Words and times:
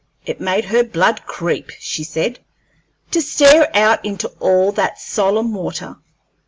It 0.25 0.41
made 0.41 0.65
her 0.65 0.83
blood 0.83 1.27
creep, 1.27 1.69
she 1.79 2.03
said, 2.03 2.39
to 3.11 3.21
stare 3.21 3.69
out 3.77 4.03
into 4.03 4.29
all 4.39 4.71
that 4.71 4.97
solemn 4.99 5.53
water. 5.53 5.97